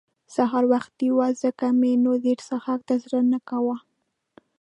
[0.35, 3.77] سهار وختي وو ځکه مې نو ډېر څښاک ته زړه نه کاوه.